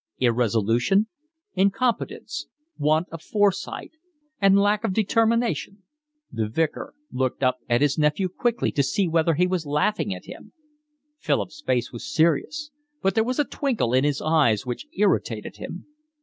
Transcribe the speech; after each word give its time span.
"Irresolution, 0.17 1.07
incompetence, 1.53 2.47
want 2.75 3.07
of 3.11 3.21
foresight, 3.21 3.91
and 4.41 4.57
lack 4.57 4.83
of 4.83 4.93
determination." 4.95 5.83
The 6.31 6.49
Vicar 6.49 6.95
looked 7.11 7.43
up 7.43 7.59
at 7.69 7.81
his 7.81 7.99
nephew 7.99 8.27
quickly 8.27 8.71
to 8.71 8.81
see 8.81 9.07
whether 9.07 9.35
he 9.35 9.45
was 9.45 9.67
laughing 9.67 10.11
at 10.11 10.25
him. 10.25 10.53
Philip's 11.19 11.61
face 11.61 11.91
was 11.93 12.11
serious, 12.11 12.71
but 13.03 13.13
there 13.13 13.23
was 13.23 13.37
a 13.37 13.45
twinkle 13.45 13.93
in 13.93 14.03
his 14.03 14.23
eyes 14.23 14.65
which 14.65 14.87
irritated 14.97 15.57
him. 15.57 15.85